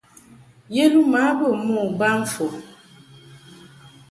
Yeluma 0.75 1.21
bə 1.39 1.47
mo 1.65 1.81
ba 1.99 2.09
fon. 2.31 2.55